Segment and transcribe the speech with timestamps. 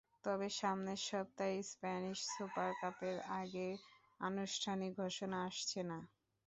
[0.23, 3.67] তবে সামনের সপ্তাহে স্প্যানিশ সুপার কাপের আগে
[4.19, 5.99] আনুষ্ঠানিক ঘোষণা আসছে না।